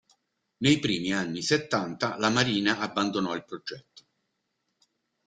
Nei 0.63 0.79
primi 0.79 1.13
anni 1.13 1.43
settanta 1.43 2.17
la 2.17 2.29
Marina 2.31 2.79
abbandonò 2.79 3.35
il 3.35 3.45
progetto. 3.45 4.03